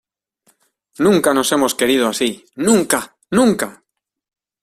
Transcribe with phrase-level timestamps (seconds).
[1.05, 3.83] ¡nunca nos hemos querido así!¡ nunca!¡ nunca!...